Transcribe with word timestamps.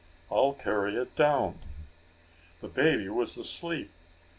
I'll 0.31 0.53
carry 0.53 0.95
it 0.95 1.15
down." 1.15 1.59
The 2.59 2.67
baby 2.67 3.07
was 3.07 3.37
asleep. 3.37 3.91